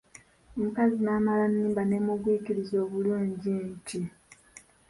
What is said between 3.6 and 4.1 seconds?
nti!